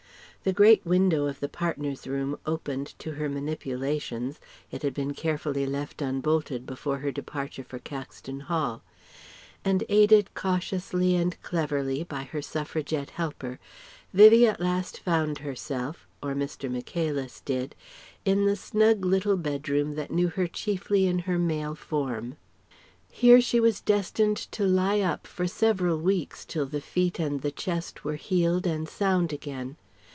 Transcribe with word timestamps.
The 0.43 0.53
great 0.53 0.83
window 0.83 1.27
of 1.27 1.39
the 1.39 1.47
partners' 1.47 2.07
room 2.07 2.35
opened 2.47 2.95
to 2.97 3.11
her 3.11 3.29
manipulations 3.29 4.39
it 4.71 4.81
had 4.81 4.91
been 4.95 5.13
carefully 5.13 5.67
left 5.67 6.01
unbolted 6.01 6.65
before 6.65 6.97
her 6.97 7.11
departure 7.11 7.63
for 7.63 7.77
Caxton 7.77 8.39
Hall; 8.39 8.81
and 9.63 9.83
aided 9.87 10.33
cautiously 10.33 11.15
and 11.15 11.39
cleverly 11.43 12.03
by 12.03 12.23
her 12.23 12.41
suffragette 12.41 13.11
helper, 13.11 13.59
Vivie 14.15 14.47
at 14.47 14.59
last 14.59 15.01
found 15.01 15.37
herself 15.37 16.07
or 16.23 16.33
Mr. 16.33 16.71
Michaelis 16.71 17.41
did 17.41 17.75
in 18.25 18.45
the 18.47 18.55
snug 18.55 19.05
little 19.05 19.37
bedroom 19.37 19.93
that 19.93 20.09
knew 20.09 20.29
her 20.29 20.47
chiefly 20.47 21.05
in 21.05 21.19
her 21.19 21.37
male 21.37 21.75
form. 21.75 22.35
Here 23.11 23.41
she 23.41 23.59
was 23.59 23.79
destined 23.79 24.37
to 24.37 24.63
lie 24.65 25.01
up 25.01 25.27
for 25.27 25.45
several 25.45 25.99
weeks 25.99 26.45
till 26.45 26.65
the 26.65 26.81
feet 26.81 27.19
and 27.19 27.41
the 27.43 27.51
chest 27.51 28.03
were 28.03 28.15
healed 28.15 28.65
and 28.65 28.89
sound 28.89 29.31
again. 29.31 29.77